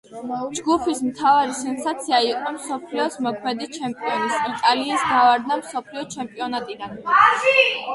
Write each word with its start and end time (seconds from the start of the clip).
ჯგუფის 0.59 1.01
მთავარი 1.09 1.53
სენსაცია 1.57 2.23
იყო 2.29 2.55
მსოფლიოს 2.57 3.19
მოქმედი 3.27 3.71
ჩემპიონის, 3.79 4.43
იტალიის 4.51 5.09
გავარდნა 5.15 5.63
მსოფლიო 5.65 6.13
ჩემპიონატიდან. 6.19 7.03